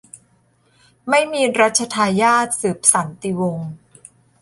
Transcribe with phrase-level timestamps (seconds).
[1.09, 3.71] ไม่มีรัชทายาทสืบสันติวงศ์